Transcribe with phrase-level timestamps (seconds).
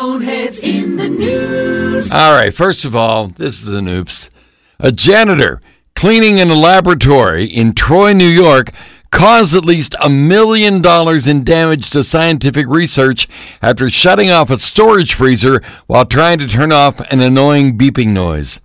[0.00, 2.10] Boneheads in the news.
[2.10, 4.30] All right, first of all, this is an oops.
[4.78, 5.60] A janitor
[5.94, 8.70] cleaning in a laboratory in Troy, New York,
[9.10, 13.28] caused at least a million dollars in damage to scientific research
[13.60, 18.58] after shutting off a storage freezer while trying to turn off an annoying beeping noise.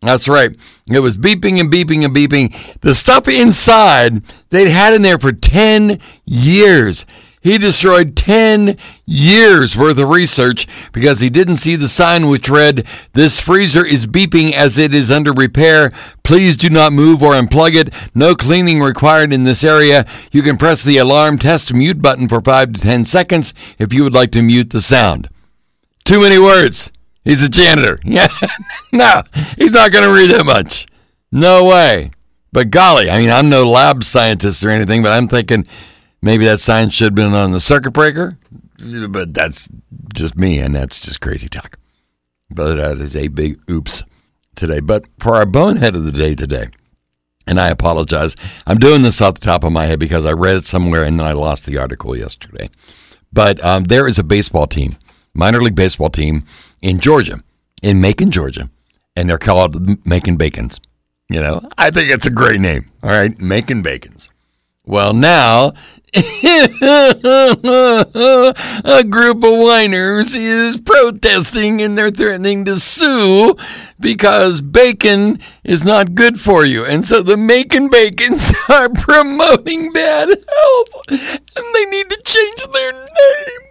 [0.00, 0.52] That's right.
[0.92, 2.80] It was beeping and beeping and beeping.
[2.82, 7.04] The stuff inside they'd had in there for 10 years.
[7.40, 8.76] He destroyed 10
[9.06, 14.06] years worth of research because he didn't see the sign which read, This freezer is
[14.06, 15.90] beeping as it is under repair.
[16.24, 17.92] Please do not move or unplug it.
[18.14, 20.04] No cleaning required in this area.
[20.32, 24.02] You can press the alarm test mute button for 5 to 10 seconds if you
[24.02, 25.28] would like to mute the sound.
[26.04, 26.92] Too many words.
[27.24, 27.98] He's a janitor.
[28.04, 28.28] Yeah.
[28.92, 29.22] no,
[29.56, 30.86] he's not going to read that much.
[31.30, 32.10] No way.
[32.52, 35.66] But golly, I mean, I'm no lab scientist or anything, but I'm thinking
[36.22, 38.38] maybe that sign should have been on the circuit breaker.
[39.08, 39.68] But that's
[40.14, 41.78] just me, and that's just crazy talk.
[42.50, 44.04] But that is a big oops
[44.54, 44.80] today.
[44.80, 46.68] But for our bonehead of the day today,
[47.46, 50.56] and I apologize, I'm doing this off the top of my head because I read
[50.56, 52.68] it somewhere and then I lost the article yesterday.
[53.32, 54.96] But um, there is a baseball team,
[55.34, 56.44] minor league baseball team
[56.82, 57.40] in Georgia,
[57.82, 58.70] in Macon, Georgia,
[59.16, 60.78] and they're called the Macon Bacons.
[61.28, 62.90] You know, I think it's a great name.
[63.02, 64.30] All right, Macon Bacons.
[64.84, 65.74] Well, now
[66.14, 66.22] a
[69.08, 73.54] group of whiners is protesting and they're threatening to sue
[74.00, 76.84] because bacon is not good for you.
[76.84, 82.92] And so the Macon Bacons are promoting bad health and they need to change their
[82.92, 83.68] name.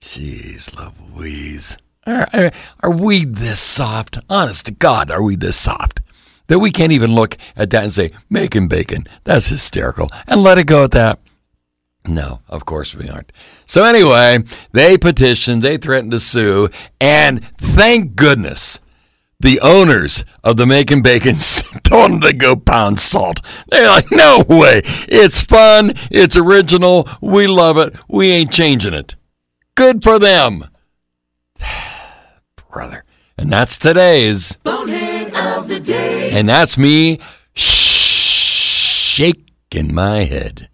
[0.00, 1.78] Jeez Louise.
[2.06, 2.50] Are, are,
[2.80, 4.18] are we this soft?
[4.28, 6.00] Honest to God, are we this soft?
[6.48, 10.56] That we can't even look at that and say, Macon Bacon, that's hysterical, and let
[10.56, 11.18] it go at that.
[12.08, 13.32] No, of course we aren't.
[13.66, 14.38] So anyway,
[14.72, 18.80] they petitioned, they threatened to sue, and thank goodness
[19.40, 23.40] the owners of the Macon Bacons told them to go pound salt.
[23.68, 24.80] They're like, no way.
[24.84, 25.92] It's fun.
[26.10, 27.08] It's original.
[27.20, 27.94] We love it.
[28.08, 29.14] We ain't changing it.
[29.74, 30.64] Good for them.
[32.72, 33.04] Brother.
[33.36, 34.56] And that's today's.
[34.64, 36.30] Bonehead of the day.
[36.32, 37.20] And that's me
[37.54, 38.54] shaking
[39.94, 40.68] my head.